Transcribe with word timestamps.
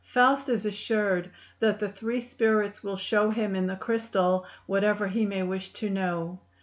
Faust 0.03 0.49
is 0.49 0.65
assured 0.65 1.29
that 1.59 1.79
the 1.79 1.87
three 1.87 2.19
spirits 2.19 2.83
will 2.83 2.97
show 2.97 3.29
him 3.29 3.55
in 3.55 3.67
the 3.67 3.75
crystal 3.75 4.47
whatever 4.65 5.05
he 5.09 5.27
may 5.27 5.43
wish 5.43 5.71
to 5.73 5.91
know. 5.91 6.39